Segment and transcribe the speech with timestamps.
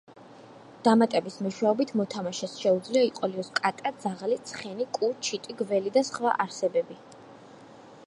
[0.85, 7.03] დამატების მეშვეობით, მოთამაშეს შეუძლია იყოლიოს კატა, ძაღლი, ცხენი, კუ, ჩიტი, გველი და სხვა არსებები.